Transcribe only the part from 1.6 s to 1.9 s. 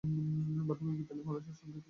পাঁচটি।